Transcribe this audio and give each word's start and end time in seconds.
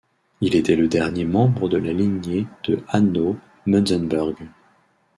Il 0.41 0.55
était 0.55 0.75
le 0.75 0.87
dernier 0.87 1.25
membre 1.25 1.69
de 1.69 1.77
la 1.77 1.93
lignée 1.93 2.47
de 2.63 2.79
Hanau-Münzenberg. 2.87 4.47